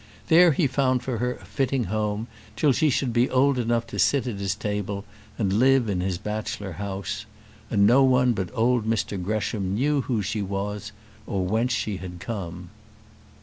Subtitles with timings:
[0.29, 3.99] There he found for her a fitting home till she should be old enough to
[3.99, 5.05] sit at his table
[5.37, 7.27] and live in his bachelor house;
[7.69, 10.91] and no one but old Mr Gresham knew who she was,
[11.27, 12.71] or whence she had come.